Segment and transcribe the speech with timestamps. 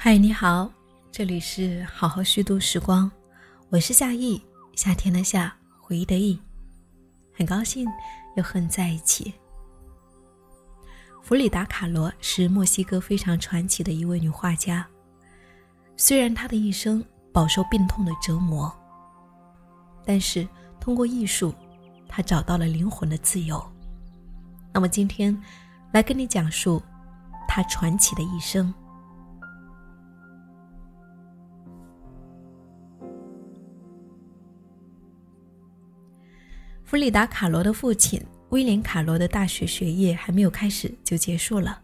[0.00, 0.70] 嗨，你好，
[1.10, 3.10] 这里是好好虚度时光，
[3.68, 4.40] 我是夏意，
[4.76, 6.38] 夏天的夏，回忆的忆，
[7.34, 7.84] 很高兴
[8.36, 9.34] 又和你在一起。
[11.20, 14.86] 弗里达·卡罗是墨西哥非常传奇的一位女画家，
[15.96, 18.72] 虽然她的一生饱受病痛的折磨，
[20.04, 20.46] 但是
[20.78, 21.52] 通过艺术，
[22.06, 23.60] 她找到了灵魂的自由。
[24.72, 25.36] 那么今天，
[25.90, 26.80] 来跟你讲述
[27.48, 28.72] 她传奇的一生。
[36.88, 41.78] 弗里达·卡罗的父亲威廉·卡罗的大学学业还没有开始就结束了。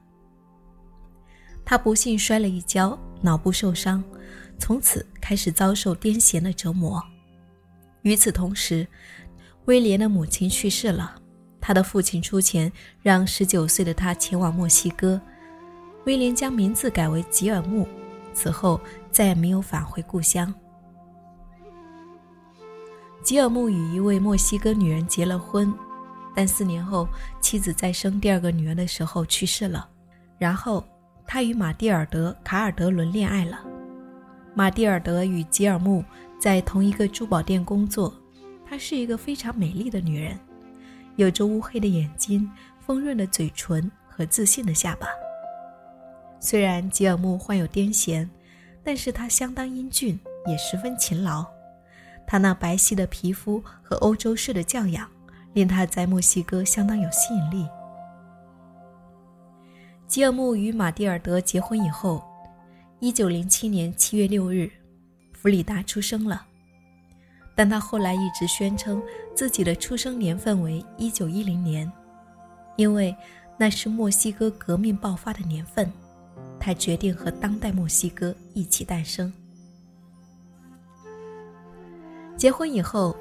[1.63, 4.03] 他不幸摔了一跤，脑部受伤，
[4.59, 7.05] 从此开始遭受癫痫的折磨。
[8.01, 8.89] 与此同时，
[9.67, 11.15] 威廉的母亲去世了，
[11.61, 15.21] 他的父亲出钱让十九岁的他前往墨西哥。
[16.07, 17.87] 威廉将名字改为吉尔木，
[18.33, 18.81] 此后
[19.13, 20.53] 再也没有返回故乡。
[23.25, 25.73] 吉尔木与一位墨西哥女人结了婚，
[26.37, 27.09] 但四年后
[27.41, 29.89] 妻子在生第二个女儿的时候去世了。
[30.37, 30.85] 然后
[31.27, 33.65] 他与马蒂尔德·卡尔德伦恋爱了。
[34.55, 36.05] 马蒂尔德与吉尔木
[36.39, 38.15] 在同一个珠宝店工作。
[38.67, 40.39] 她是一个非常美丽的女人，
[41.17, 45.07] 有着乌黑的眼睛、丰润的嘴唇和自信的下巴。
[46.41, 48.29] 虽然吉尔木患有癫痫，
[48.83, 51.54] 但是他相当英俊，也十分勤劳。
[52.27, 55.09] 他那白皙的皮肤和欧洲式的教养，
[55.53, 57.67] 令他在墨西哥相当有吸引力。
[60.07, 62.23] 吉尔木与马蒂尔德结婚以后，
[63.01, 64.71] 一九零七年七月六日，
[65.33, 66.47] 弗里达出生了。
[67.57, 69.03] 但他后来一直宣称
[69.35, 71.91] 自己的出生年份为一九一零年，
[72.77, 73.15] 因为
[73.57, 75.91] 那是墨西哥革命爆发的年份，
[76.59, 79.33] 他决定和当代墨西哥一起诞生。
[82.45, 83.17] 结婚以后，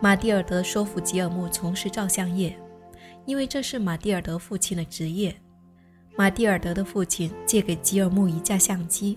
[0.00, 2.58] 马蒂尔德说服吉尔木从事照相业，
[3.24, 5.32] 因为这是马蒂尔德父亲的职业。
[6.16, 9.16] 马蒂尔德的父亲借给吉尔木一架相机，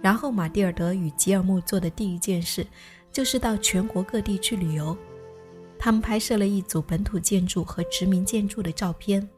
[0.00, 2.64] 然后马蒂尔德与吉尔木做的第一件事，
[3.10, 4.96] 就是到全国各地去旅游。
[5.76, 9.28] 他们拍摄了一组本土建筑和殖民建筑的照片，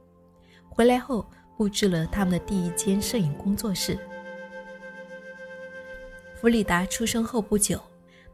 [0.69, 3.99] 回来后布置了他们的第一间摄影工作室。
[6.35, 7.81] 弗里达出生后不久。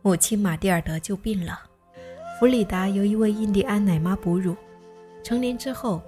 [0.04, 1.60] 母亲马蒂尔德就病了，
[2.38, 4.56] 弗里达由一位印第安奶妈哺乳。
[5.22, 6.02] 成年之后，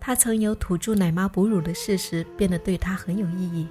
[0.00, 3.68] 他曾由土著奶妈哺乳的事实变得对他很有意义。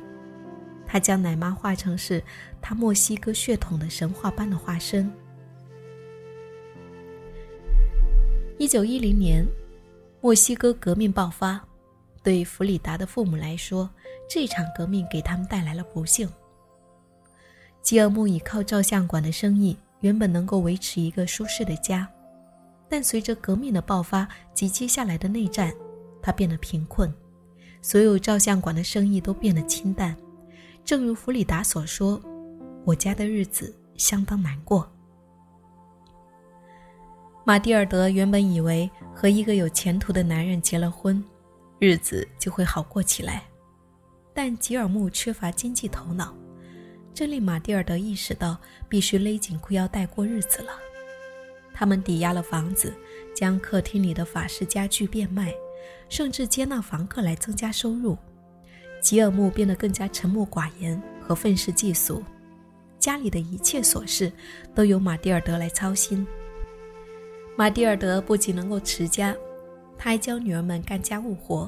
[0.85, 2.23] 他将奶妈化成是
[2.61, 5.11] 他墨西哥血统的神话般的化身。
[8.59, 9.43] 一九一零年，
[10.21, 11.59] 墨西哥革命爆发，
[12.21, 13.89] 对弗里达的父母来说，
[14.29, 16.29] 这场革命给他们带来了不幸。
[17.87, 22.05] 吉尔木依靠照相馆的生意，原本能够维持一个舒适的家，
[22.89, 25.73] 但随着革命的爆发及接下来的内战，
[26.21, 27.09] 他变得贫困，
[27.81, 30.13] 所有照相馆的生意都变得清淡。
[30.83, 32.21] 正如弗里达所说
[32.83, 34.85] ：“我家的日子相当难过。”
[37.47, 41.23] 马蒂尔德原本以为和一个有前途的男人结了婚，
[41.79, 43.45] 日子就会好过起来，
[44.33, 46.35] 但吉尔木缺乏经济头脑。
[47.17, 48.55] 这令马蒂尔德意识到
[48.87, 50.69] 必须勒紧裤腰带过日子了。
[51.73, 52.93] 他们抵押了房子，
[53.35, 55.51] 将客厅里的法式家具变卖，
[56.09, 58.15] 甚至接纳房客来增加收入。
[59.01, 62.23] 吉尔木变得更加沉默寡言和愤世嫉俗，
[62.99, 64.31] 家里的一切琐事
[64.75, 66.23] 都由马蒂尔德来操心。
[67.57, 69.35] 马蒂尔德不仅能够持家，
[69.97, 71.67] 他还教女儿们干家务活，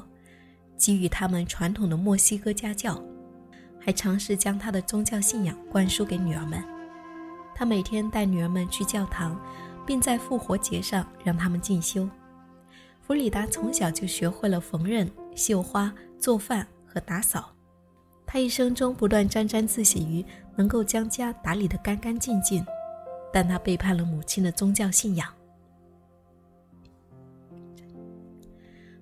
[0.78, 3.04] 给予他们传统的墨西哥家教。
[3.80, 6.62] 还尝试将他的宗教信仰灌输给女儿们。
[7.54, 9.38] 他每天带女儿们去教堂，
[9.86, 12.08] 并在复活节上让他们进修。
[13.00, 17.50] 弗里达从小就学会了缝纫、绣花、做饭和打扫。
[18.24, 20.24] 他一生中不断沾沾自喜于
[20.54, 22.64] 能够将家打理得干干净净，
[23.32, 25.28] 但他背叛了母亲的宗教信仰。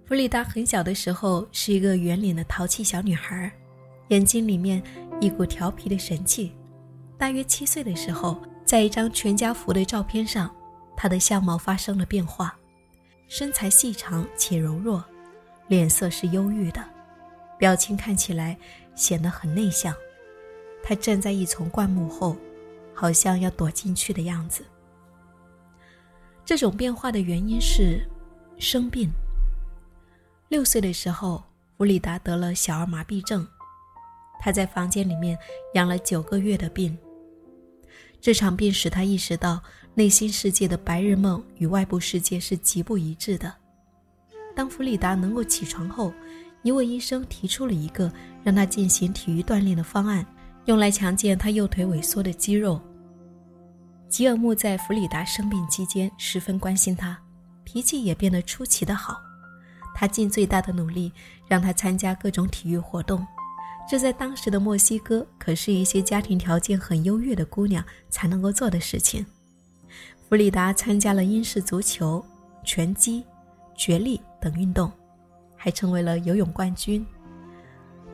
[0.06, 3.52] 弗里达很小的时候是一个圆脸的淘气小女孩。
[4.08, 4.82] 眼睛里面
[5.20, 6.52] 一股调皮的神气。
[7.16, 10.54] 大约七岁的时候，在一张全家福的照片上，
[10.96, 12.56] 他的相貌发生了变化，
[13.26, 15.04] 身材细长且柔弱，
[15.66, 16.84] 脸色是忧郁的，
[17.58, 18.56] 表情看起来
[18.94, 19.94] 显得很内向。
[20.82, 22.36] 他站在一丛灌木后，
[22.94, 24.64] 好像要躲进去的样子。
[26.44, 28.08] 这种变化的原因是
[28.58, 29.10] 生病。
[30.48, 31.44] 六岁的时候，
[31.76, 33.46] 弗里达得了小儿麻痹症。
[34.38, 35.38] 他在房间里面
[35.74, 36.96] 养了九个月的病。
[38.20, 39.62] 这场病使他意识到，
[39.94, 43.54] 内心世界的白日梦与外部世界是极不一致的。
[44.56, 46.12] 当弗里达能够起床后，
[46.62, 48.12] 一位医生提出了一个
[48.42, 50.26] 让他进行体育锻炼的方案，
[50.64, 52.80] 用来强健他右腿萎缩的肌肉。
[54.08, 57.16] 吉尔木在弗里达生病期间十分关心他，
[57.62, 59.20] 脾气也变得出奇的好。
[59.94, 61.12] 他尽最大的努力
[61.46, 63.24] 让他参加各种体育活动。
[63.90, 69.24] 这在当时的墨西哥可是一些家庭条件很优越的姑娘才能够做的事情。
[70.28, 72.22] 弗里达参加了英式足球、
[72.62, 73.24] 拳击、
[73.74, 74.92] 角力等运动，
[75.56, 77.04] 还成为了游泳冠军。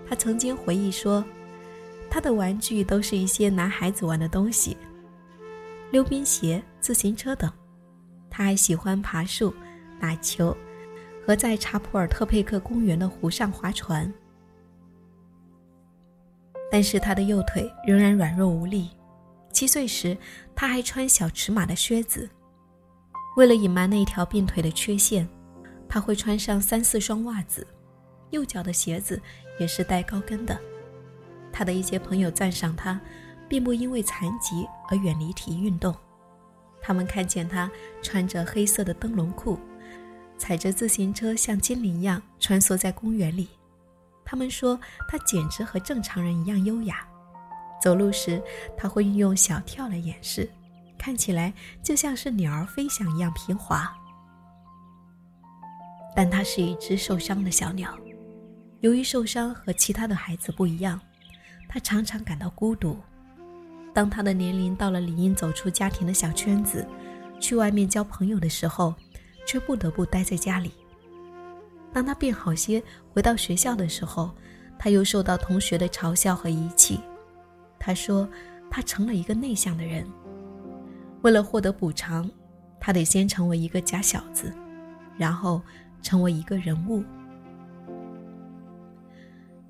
[0.09, 1.25] 他曾经回忆说
[2.09, 4.77] ：“他的玩具都是一些男孩子玩的东西，
[5.91, 7.51] 溜冰鞋、自行车等。
[8.31, 9.53] 他还喜欢爬树、
[10.01, 10.57] 打球，
[11.27, 14.13] 和在查普尔特佩克公园的湖上划船。”
[16.75, 18.91] 但是他的右腿仍然软弱无力。
[19.53, 20.19] 七岁时，
[20.57, 22.29] 他还穿小尺码的靴子。
[23.37, 25.25] 为了隐瞒那条病腿的缺陷，
[25.89, 27.65] 他会穿上三四双袜子，
[28.31, 29.23] 右脚的鞋子
[29.61, 30.59] 也是带高跟的。
[31.53, 33.01] 他的一些朋友赞赏他，
[33.49, 35.95] 并不因为残疾而远离体育运动。
[36.83, 37.71] 他们看见他
[38.03, 39.61] 穿着黑色的灯笼裤，
[40.37, 43.49] 踩着自行车像精灵一样穿梭在公园里。
[44.25, 44.79] 他们说
[45.09, 47.07] 他简直和正常人一样优雅，
[47.81, 48.43] 走路时
[48.77, 50.51] 他会运用小跳来掩饰，
[50.99, 53.93] 看起来就像是鸟儿飞翔一样平滑。
[56.17, 57.93] 但他是一只受伤的小鸟，
[58.81, 61.01] 由于受伤和其他的孩子不一样，
[61.69, 62.97] 他常常感到孤独。
[63.93, 66.87] 当他的年龄到了理应走出家庭的小圈子，
[67.41, 68.95] 去外面交朋友的时候，
[69.47, 70.73] 却不得不待在家里。
[71.95, 72.83] 当他变好些，
[73.13, 74.33] 回到学校的时候，
[74.77, 76.99] 他又受到同学的嘲笑和遗弃。
[77.79, 78.29] 他说，
[78.69, 80.05] 他成了一个内向的人。
[81.23, 82.29] 为了获得补偿，
[82.81, 84.53] 他得先成为一个假小子，
[85.17, 85.63] 然后
[86.03, 87.05] 成为一个人物。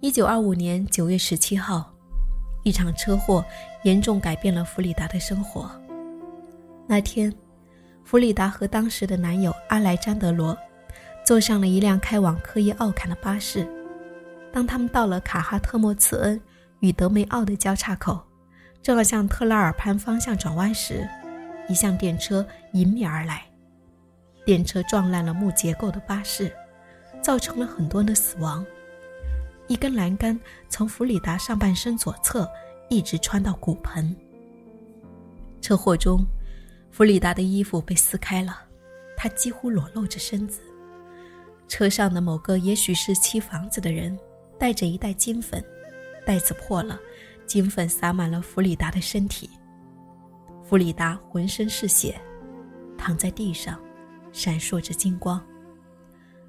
[0.01, 1.93] 一九二五年九月十七号，
[2.63, 3.45] 一场车祸
[3.83, 5.71] 严重改变了弗里达的生活。
[6.87, 7.31] 那天，
[8.03, 10.57] 弗里达和当时的男友阿莱詹德罗。
[11.25, 13.67] 坐上了一辆开往科耶奥坎的巴士。
[14.53, 16.41] 当他们到了卡哈特莫茨恩
[16.81, 18.21] 与德梅奥的交叉口，
[18.83, 21.09] 正要向特拉尔潘方向转弯时，
[21.69, 23.43] 一辆电车迎面而来。
[24.45, 26.53] 电车撞烂了木结构的巴士，
[27.23, 28.65] 造成了很多人的死亡。
[29.67, 30.39] 一根栏杆
[30.69, 32.47] 从弗里达上半身左侧
[32.91, 34.15] 一直穿到骨盆。
[35.63, 36.23] 车祸中，
[36.91, 38.59] 弗里达的衣服被撕开了，
[39.17, 40.61] 她几乎裸露着身子。
[41.69, 44.17] 车上的某个也许是砌房子的人，
[44.59, 45.65] 带着一袋金粉，
[46.27, 47.01] 袋子破了，
[47.47, 49.49] 金粉洒满了弗里达的身体。
[50.63, 52.21] 弗里达浑身是血，
[52.97, 53.79] 躺在地上，
[54.33, 55.43] 闪烁着金光。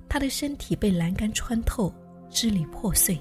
[0.08, 1.94] 他的身体被栏杆穿透，
[2.30, 3.20] 支离破碎。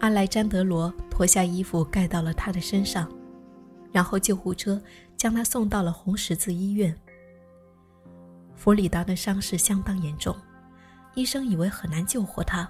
[0.00, 3.10] 阿莱詹德罗脱下衣服盖到了他的身上，
[3.90, 4.80] 然后救护车
[5.16, 6.96] 将他送到了红十字医院。
[8.56, 10.34] 弗里达的伤势相当严重，
[11.14, 12.68] 医生以为很难救活他，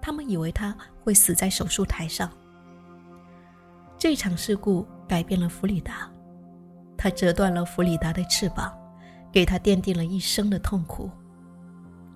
[0.00, 2.28] 他们以为他会死在手术台上。
[3.98, 6.10] 这场事故改变了弗里达，
[6.96, 8.72] 他折断了弗里达的翅膀，
[9.30, 11.10] 给他奠定了一生的痛苦。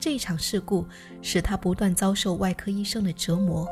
[0.00, 0.85] 这场事故
[1.21, 3.69] 使他不断遭受外科医生的折磨，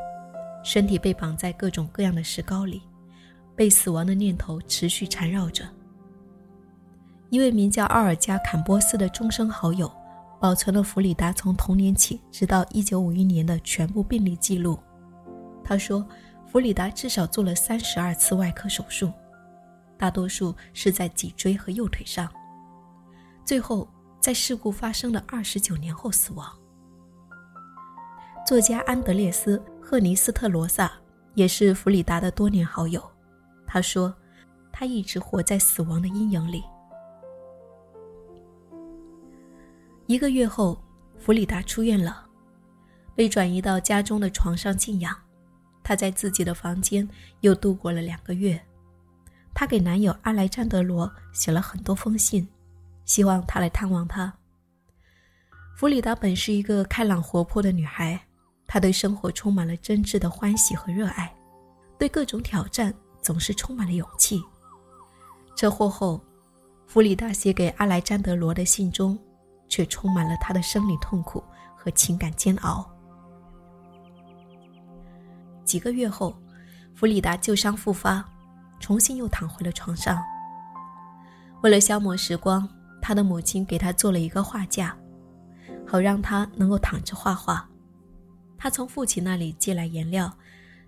[0.62, 2.82] 身体被绑在各种各样的石膏里，
[3.56, 5.64] 被死亡的念头持续缠绕着。
[7.30, 9.90] 一位名叫奥尔加·坎波斯的终生好友，
[10.40, 14.76] 保存了弗里达从童年起直到1951年的全部病历记录。
[15.62, 16.04] 他说，
[16.48, 19.12] 弗里达至少做了32次外科手术，
[19.96, 22.28] 大多数是在脊椎和右腿上，
[23.44, 26.44] 最后在事故发生的29年后死亡。
[28.44, 30.90] 作家安德烈斯·赫尼斯特罗萨
[31.34, 33.00] 也是弗里达的多年好友。
[33.68, 34.12] 他说，
[34.72, 36.64] 他一直活在死亡的阴影里。
[40.10, 40.76] 一个月后，
[41.20, 42.26] 弗里达出院了，
[43.14, 45.16] 被转移到家中的床上静养。
[45.84, 47.08] 她在自己的房间
[47.42, 48.60] 又度过了两个月。
[49.54, 52.44] 她给男友阿莱詹德罗写了很多封信，
[53.04, 54.34] 希望他来探望她。
[55.76, 58.20] 弗里达本是一个开朗活泼的女孩，
[58.66, 61.32] 她对生活充满了真挚的欢喜和热爱，
[62.00, 64.42] 对各种挑战总是充满了勇气。
[65.54, 66.20] 车祸后，
[66.88, 69.16] 弗里达写给阿莱詹德罗的信中。
[69.70, 71.42] 却充满了他的生理痛苦
[71.74, 72.86] 和情感煎熬。
[75.64, 76.36] 几个月后，
[76.94, 78.22] 弗里达旧伤复发，
[78.80, 80.22] 重新又躺回了床上。
[81.62, 82.68] 为了消磨时光，
[83.00, 84.94] 他的母亲给他做了一个画架，
[85.86, 87.66] 好让他能够躺着画画。
[88.58, 90.30] 他从父亲那里借来颜料，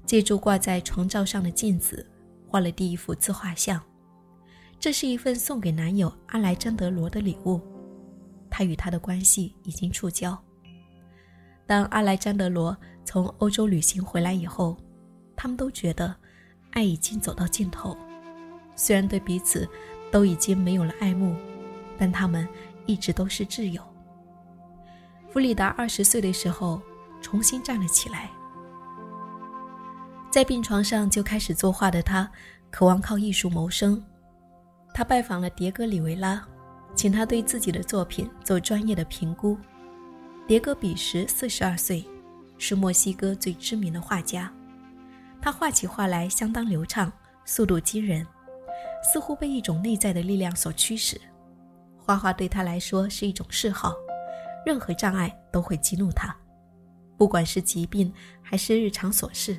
[0.05, 2.07] 借助挂在床罩上的镜子，
[2.49, 3.81] 画了第一幅自画像。
[4.81, 7.61] 这是一份送给男友阿莱詹德罗的礼物。
[8.52, 10.37] 他与他的关系已经触礁。
[11.66, 14.76] 当阿莱詹德罗从欧洲旅行回来以后，
[15.35, 16.14] 他们都觉得
[16.73, 17.97] 爱已经走到尽头。
[18.76, 19.66] 虽然对彼此
[20.11, 21.35] 都已经没有了爱慕，
[21.97, 22.47] 但他们
[22.85, 23.82] 一直都是挚友。
[25.30, 26.82] 弗里达二十岁的时候
[27.23, 28.30] 重新站了起来，
[30.30, 32.30] 在病床上就开始作画的他，
[32.71, 34.02] 渴望靠艺术谋生。
[34.92, 36.47] 他拜访了迭戈·里维拉，
[36.94, 39.58] 请他对自己的作品做专业的评估。
[40.46, 42.04] 迭戈彼时四十二岁，
[42.58, 44.52] 是墨西哥最知名的画家。
[45.40, 47.11] 他画起画来相当流畅，
[47.44, 48.26] 速度惊人，
[49.02, 51.20] 似乎被一种内在的力量所驱使。
[51.96, 53.94] 画画对他来说是一种嗜好，
[54.66, 56.37] 任何障碍都会激怒他，
[57.16, 59.58] 不管是疾病还是日常琐事。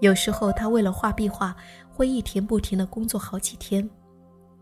[0.00, 1.56] 有时候他为了画壁画，
[1.88, 3.88] 会一天不停地工作好几天。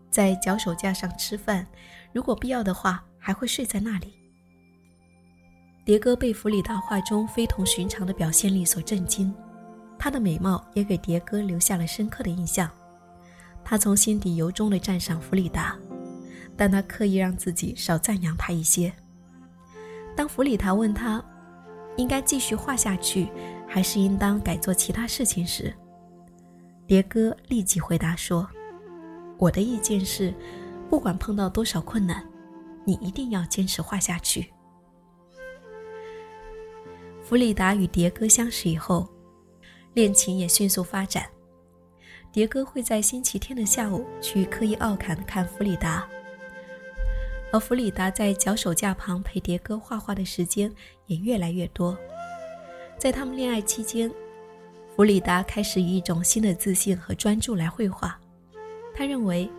[0.09, 1.65] 在脚手架上吃饭，
[2.11, 4.13] 如果必要的话，还会睡在那里。
[5.85, 9.33] 迭戈被弗里达画中非同寻常的表现力所震惊，
[9.97, 12.69] 她的美貌也给迭戈留下了深刻的印象。
[13.63, 15.77] 他从心底由衷地赞赏弗里达，
[16.55, 18.91] 但他刻意让自己少赞扬她一些。
[20.15, 21.23] 当弗里达问他
[21.97, 23.29] 应该继续画下去，
[23.67, 25.73] 还是应当改做其他事情时，
[26.87, 28.49] 迭戈立即回答说。
[29.39, 30.33] 我的意见是，
[30.89, 32.23] 不管碰到多少困难，
[32.85, 34.51] 你一定要坚持画下去。
[37.23, 39.07] 弗里达与迭戈相识以后，
[39.93, 41.25] 恋情也迅速发展。
[42.33, 46.07] 迭戈会在星期天的下午去科伊奥坎看弗里达，
[47.53, 50.71] 而弗里达在脚手架旁陪迭戈画画的时间
[51.07, 51.97] 也越来越多。
[52.97, 54.11] 在他们恋爱期间，
[54.95, 58.19] 弗里达开始以一种新的自信和专注来绘画。
[58.99, 59.49] 他认为，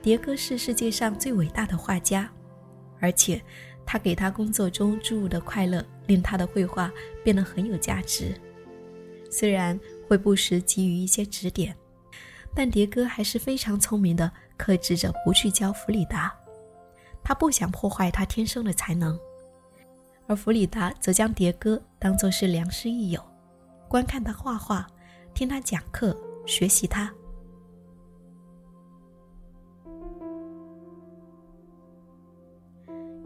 [0.00, 2.30] 迭戈是世界上最伟大的画家，
[3.00, 3.42] 而且
[3.84, 6.88] 他给他工作中注入的快乐，令他的绘画
[7.24, 8.32] 变得很有价值。
[9.28, 9.76] 虽然
[10.06, 11.76] 会不时给予一些指点，
[12.54, 16.32] 但迭戈还是非常聪明的，克制着不去教弗里达。
[17.24, 19.18] 他不想破坏他天生的才能，
[20.28, 23.20] 而弗里达则将迭戈当作是良师益友，
[23.88, 24.86] 观看他画画，
[25.34, 26.16] 听他讲课，
[26.46, 27.12] 学习他。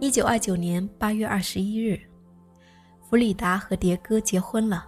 [0.00, 2.00] 一九二九年八月二十一日，
[3.06, 4.86] 弗里达和迭戈结婚了。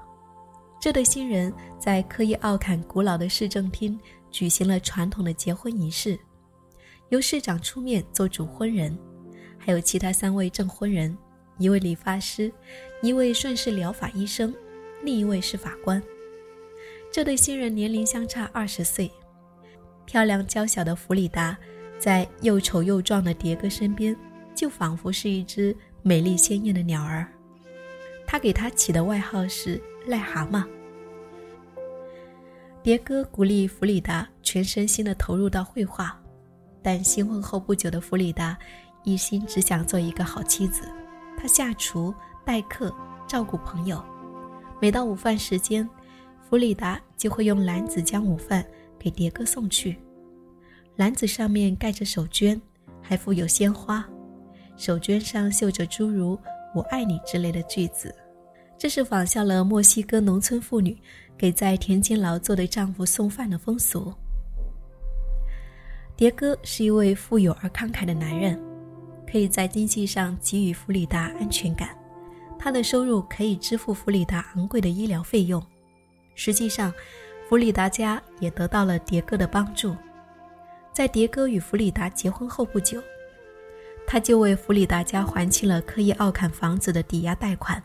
[0.81, 4.01] 这对新人在科伊奥坎古老的市政厅
[4.31, 6.19] 举行了传统的结婚仪式，
[7.11, 8.99] 由市长出面做主婚人，
[9.59, 11.15] 还有其他三位证婚人：
[11.59, 12.51] 一位理发师，
[13.03, 14.53] 一位顺势疗法医生，
[15.03, 16.03] 另一位是法官。
[17.13, 19.13] 这对新人年龄相差二十岁，
[20.07, 21.55] 漂亮娇小的弗里达
[21.99, 24.17] 在又丑又壮的迭戈身边。
[24.55, 27.27] 就仿佛是一只美丽鲜艳的鸟儿，
[28.27, 30.65] 他给他起的外号是“癞蛤蟆”。
[32.83, 36.19] 迭戈鼓励弗里达全身心地投入到绘画，
[36.83, 38.59] 但新婚后不久的弗里达
[39.05, 40.83] 一心只想做一个好妻子。
[41.37, 42.13] 她下厨、
[42.45, 42.95] 待客、
[43.27, 44.03] 照顾朋友。
[44.81, 45.89] 每到午饭时间，
[46.49, 48.65] 弗里达就会用篮子将午饭
[48.99, 49.97] 给迭戈送去，
[50.97, 52.61] 篮子上面盖着手绢，
[53.01, 54.05] 还附有鲜花。
[54.83, 56.37] 手绢上绣着诸如
[56.75, 58.13] “我爱你”之类的句子，
[58.77, 61.01] 这是仿效了墨西哥农村妇女
[61.39, 64.13] 给在田间劳作的丈夫送饭的风俗。
[66.17, 68.61] 迭戈是一位富有而慷慨的男人，
[69.25, 71.97] 可以在经济上给予弗里达安全感。
[72.59, 75.65] 他的收入可以支付弗里达昂贵的医疗费用。
[76.35, 76.93] 实际上，
[77.49, 79.95] 弗里达家也得到了迭戈的帮助。
[80.93, 83.01] 在迭戈与弗里达结婚后不久。
[84.13, 87.83] 他就为弗里达家还清了科伊奥坎房子的抵押贷款。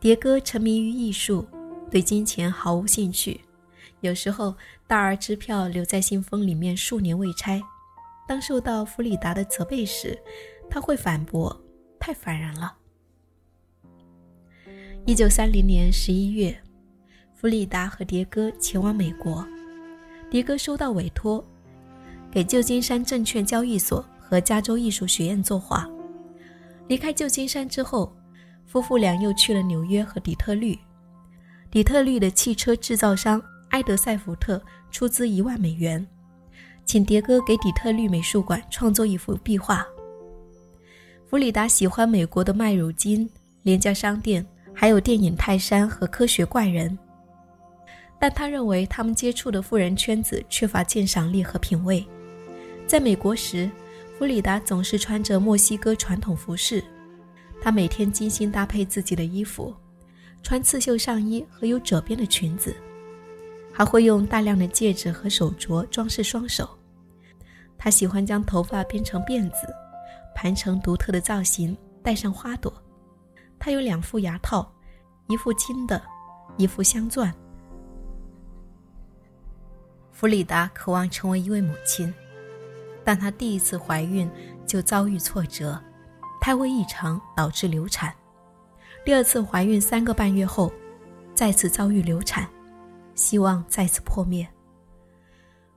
[0.00, 1.44] 迭戈沉迷于艺术，
[1.90, 3.40] 对金钱毫无兴趣。
[4.02, 4.54] 有时候，
[4.86, 7.60] 大额支票留在信封里面数年未拆。
[8.28, 10.16] 当受到弗里达的责备时，
[10.70, 11.60] 他会反驳
[11.98, 12.76] ：“太烦人了。”
[15.06, 16.56] 一九三零年十一月，
[17.34, 19.44] 弗里达和迭戈前往美国。
[20.30, 21.44] 迭戈收到委托，
[22.30, 24.08] 给旧金山证券交易所。
[24.26, 25.88] 和加州艺术学院作画。
[26.88, 28.12] 离开旧金山之后，
[28.66, 30.78] 夫妇俩又去了纽约和底特律。
[31.70, 36.06] 底特律的汽车制造商埃德塞福特出资一万美元，
[36.84, 39.84] 请迭戈给底特律美术馆创作一幅壁画。
[41.26, 43.28] 弗里达喜欢美国的麦乳精、
[43.62, 46.90] 廉价商店，还有电影《泰山》和《科学怪人》，
[48.20, 52.06] 但他认为他们接触的富人圈子缺乏鉴赏力和品味。
[52.86, 53.68] 在美国时，
[54.16, 56.82] 弗里达总是穿着墨西哥传统服饰，
[57.60, 59.74] 她每天精心搭配自己的衣服，
[60.42, 62.74] 穿刺绣上衣和有褶边的裙子，
[63.72, 66.68] 还会用大量的戒指和手镯装饰双手。
[67.76, 69.66] 她喜欢将头发编成辫子。
[70.36, 72.74] 盘成独特的造型，戴上花朵。
[73.56, 74.68] 她有两副牙套，
[75.28, 76.02] 一副金的，
[76.56, 77.32] 一副镶钻。
[80.10, 82.12] 弗里达渴望成为一位母亲，
[83.04, 84.30] 但她第一次怀孕
[84.66, 85.80] 就遭遇挫折，
[86.40, 88.12] 胎位异常导致流产。
[89.04, 90.72] 第二次怀孕三个半月后，
[91.34, 92.48] 再次遭遇流产，
[93.14, 94.48] 希望再次破灭。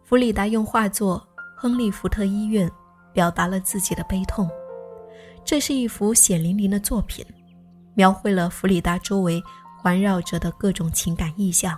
[0.03, 2.67] 弗里达用画作《亨利·福特医院》。
[3.13, 4.47] 表达了自己的悲痛。
[5.43, 7.25] 这是一幅血淋淋的作品，
[7.95, 9.41] 描绘了弗里达周围
[9.79, 11.75] 环绕着的各种情感意象。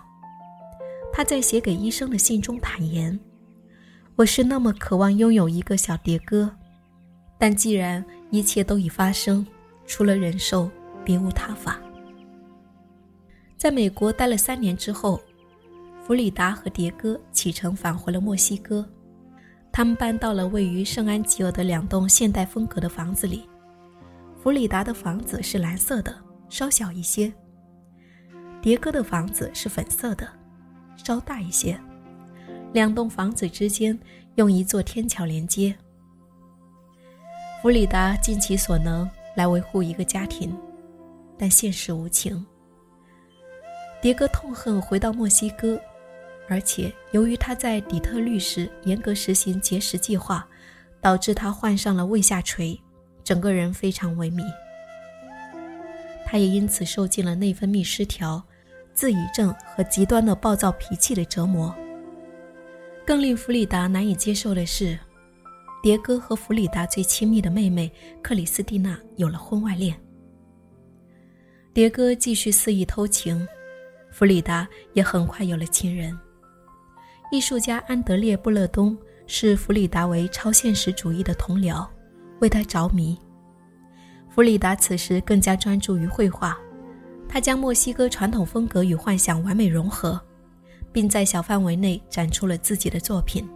[1.13, 3.17] 他在写给医生的信中坦言
[4.19, 6.53] ：“我是那么渴望拥有一个小迭戈，
[7.37, 9.47] 但既然一切都已发生，
[9.87, 10.69] 除了忍受，
[11.05, 11.79] 别无他法。”
[13.55, 15.21] 在美国待了三年之后，
[16.03, 18.85] 弗里达和迭戈启程返回了墨西哥。
[19.71, 23.47] 他们搬到了位于圣安吉尔的两栋现代风格的房子里。
[24.43, 26.13] 弗里达的房子是蓝色的，
[26.49, 27.31] 稍小一些；
[28.61, 30.27] 迭戈的房子是粉色的，
[30.97, 31.79] 稍大一些。
[32.71, 33.97] 两栋房子之间
[34.35, 35.75] 用一座天桥连接。
[37.61, 40.55] 弗里达尽其所能来维护一个家庭，
[41.37, 42.45] 但现实无情。
[44.01, 45.79] 迭戈痛恨回到墨西哥。
[46.47, 50.47] 而且，由于他在底特律时严格实行节食计划，
[50.99, 52.79] 导致他患上了胃下垂，
[53.23, 54.43] 整个人非常萎靡。
[56.25, 58.41] 他也因此受尽了内分泌失调、
[58.95, 61.75] 自痍症和极端的暴躁脾气的折磨。
[63.09, 64.95] 更令弗里达难以接受的是，
[65.81, 67.91] 迭戈和弗里达最亲密的妹妹
[68.21, 69.99] 克里斯蒂娜有了婚外恋。
[71.73, 73.47] 迭戈继续肆意偷情，
[74.11, 76.15] 弗里达也很快有了情人。
[77.31, 78.95] 艺术家安德烈·布勒东
[79.25, 81.83] 视弗里达为超现实主义的同僚，
[82.41, 83.17] 为他着迷。
[84.29, 86.55] 弗里达此时更加专注于绘画，
[87.27, 90.21] 他将墨西哥传统风格与幻想完美融合，
[90.91, 93.47] 并在小范围内展出了自己的作品。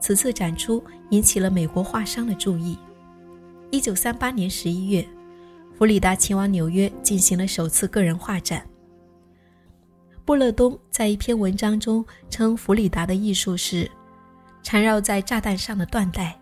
[0.00, 2.78] 此次展出引起了美国画商的注意。
[3.72, 5.08] 1938年11月，
[5.76, 8.64] 弗里达前往纽约进行了首次个人画展。
[10.24, 13.90] 布勒东在一篇文章中称，弗里达的艺术是
[14.62, 16.38] 缠绕在炸弹上的缎带。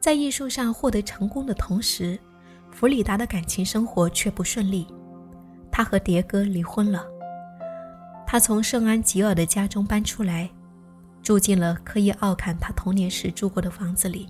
[0.00, 2.18] 在艺术上获得成功的同时，
[2.70, 4.86] 弗里达的感情生活却不顺利。
[5.70, 7.06] 他和迭戈离婚了。
[8.32, 10.48] 他从圣安吉尔的家中搬出来，
[11.22, 14.26] 住进了科伊奥坎他童年时住过的房子里。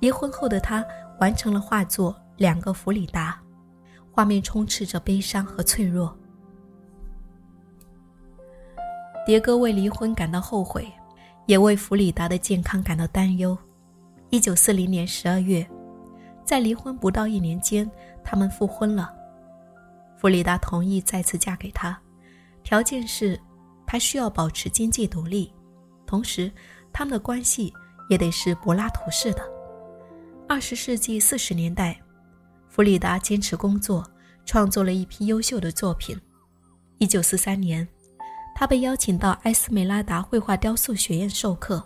[0.00, 0.84] 离婚后的他
[1.18, 3.40] 完成了画作《两个弗里达》，
[4.12, 6.14] 画面充斥着悲伤和脆弱。
[9.26, 10.86] 迭戈为离婚感到后悔，
[11.46, 13.56] 也为弗里达的健康感到担忧。
[14.28, 15.66] 一九四零年十二月，
[16.44, 17.90] 在离婚不到一年间，
[18.22, 19.10] 他们复婚了。
[20.18, 21.98] 弗里达同意再次嫁给他，
[22.68, 23.40] 条件是，
[23.86, 25.50] 他需要保持经济独立，
[26.04, 26.52] 同时，
[26.92, 27.72] 他们的关系
[28.10, 29.42] 也得是柏拉图式的。
[30.46, 31.98] 二十世纪四十年代，
[32.68, 34.06] 弗里达坚持工作，
[34.44, 36.14] 创作了一批优秀的作品。
[36.98, 37.88] 一九四三年。
[38.54, 41.82] 他被邀请到埃斯梅拉达绘画雕塑学院授课，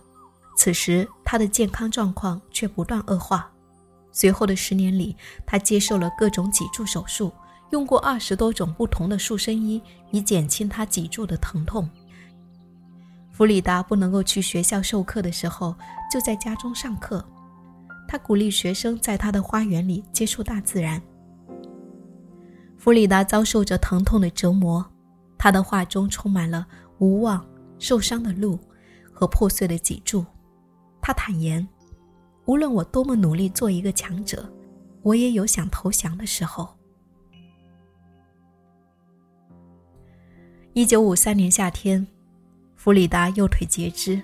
[0.56, 3.48] 此时他的健康状况却不断恶化。
[4.10, 5.14] 随后的十年里，
[5.46, 7.32] 他接受了各种脊柱手术，
[7.72, 11.88] 用过二十多种不同的塑身衣以减轻他脊柱的疼痛。
[13.30, 15.74] 弗里达不能够去学校授课的时候，
[16.12, 17.24] 就在家中上课。
[18.06, 21.00] 他鼓励学生在他的花园里接触大自然。
[22.76, 24.84] 弗里达遭受着疼痛的折磨。
[25.38, 26.66] 他的画中充满了
[26.98, 27.44] 无望、
[27.78, 28.58] 受伤的路
[29.12, 30.24] 和破碎的脊柱。
[31.00, 31.66] 他坦言
[32.44, 34.46] ：“无论我多么努力做一个强者，
[35.02, 36.68] 我也有想投降的时候。”
[40.74, 42.06] 一九五三年夏天，
[42.76, 44.18] 弗里达右腿截肢，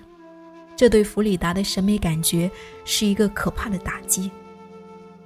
[0.75, 2.49] 这对弗里达的审美感觉
[2.83, 4.31] 是一个可怕的打击。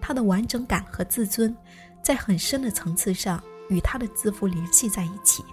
[0.02, 1.56] 他的完整感和自尊
[2.02, 5.46] 在很深的层次上与他的自负联系在一起。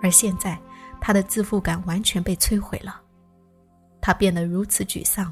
[0.00, 0.58] 而现在，
[1.02, 2.98] 他的自负感完全被摧毁了，
[4.00, 5.30] 他变得如此沮丧，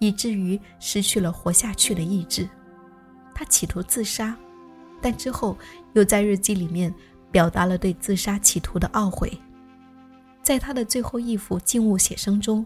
[0.00, 2.46] 以至于失去了活下去的意志。
[3.34, 4.36] 他企图自杀，
[5.00, 5.56] 但之后
[5.94, 6.94] 又在日记里面
[7.30, 9.32] 表达了对自杀企图的懊悔。
[10.42, 12.64] 在他的最后一幅静物写生中，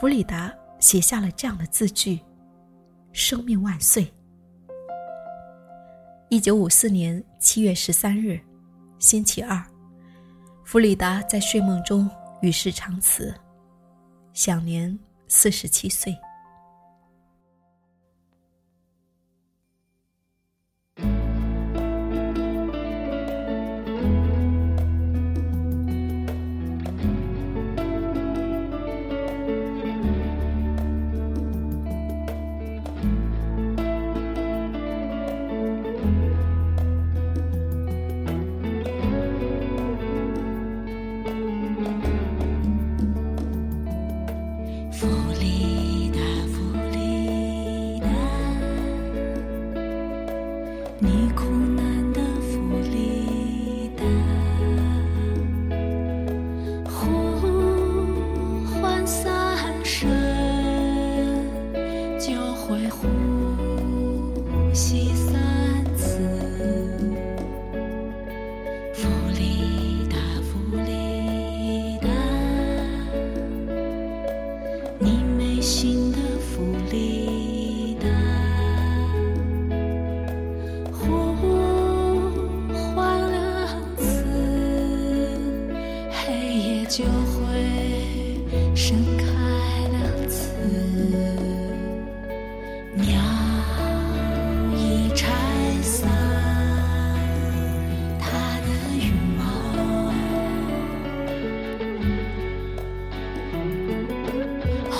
[0.00, 2.18] 弗里达写下了这样的字句
[3.12, 4.12] ：“生命万岁。”
[6.30, 8.40] 一九五四年七月十三日，
[8.98, 9.62] 星期二，
[10.64, 13.32] 弗里达在睡梦中与世长辞，
[14.32, 16.16] 享年四十七岁。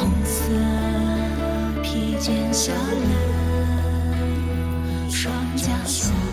[0.04, 0.52] 红色
[1.82, 3.08] 披肩下的
[5.08, 6.23] 双脚。